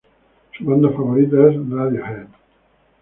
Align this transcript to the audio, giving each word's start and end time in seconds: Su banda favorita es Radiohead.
Su 0.57 0.65
banda 0.65 0.89
favorita 0.89 1.35
es 1.51 1.55
Radiohead. 1.69 2.27